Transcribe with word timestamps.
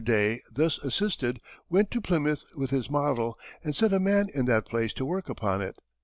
Day, 0.03 0.41
thus 0.51 0.79
assisted, 0.79 1.39
went 1.69 1.91
to 1.91 2.01
Plymouth 2.01 2.43
with 2.55 2.71
his 2.71 2.89
model, 2.89 3.37
and 3.63 3.75
set 3.75 3.93
a 3.93 3.99
man 3.99 4.29
in 4.33 4.45
that 4.45 4.65
place 4.65 4.93
to 4.93 5.05
work 5.05 5.29
upon 5.29 5.61
it. 5.61 5.77